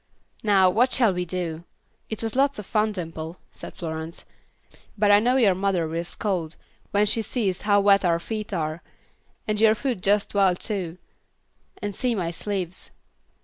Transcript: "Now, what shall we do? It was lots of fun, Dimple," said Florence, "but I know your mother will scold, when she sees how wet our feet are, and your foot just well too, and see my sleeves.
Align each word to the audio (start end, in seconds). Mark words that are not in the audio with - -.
"Now, 0.41 0.67
what 0.67 0.91
shall 0.91 1.13
we 1.13 1.25
do? 1.25 1.63
It 2.09 2.23
was 2.23 2.35
lots 2.35 2.57
of 2.57 2.65
fun, 2.65 2.91
Dimple," 2.91 3.37
said 3.51 3.75
Florence, 3.75 4.25
"but 4.97 5.11
I 5.11 5.19
know 5.19 5.35
your 5.37 5.53
mother 5.53 5.87
will 5.87 6.03
scold, 6.03 6.55
when 6.89 7.05
she 7.05 7.21
sees 7.21 7.61
how 7.61 7.79
wet 7.81 8.03
our 8.03 8.17
feet 8.17 8.51
are, 8.51 8.81
and 9.47 9.61
your 9.61 9.75
foot 9.75 10.01
just 10.01 10.33
well 10.33 10.55
too, 10.55 10.97
and 11.83 11.93
see 11.93 12.15
my 12.15 12.31
sleeves. 12.31 12.89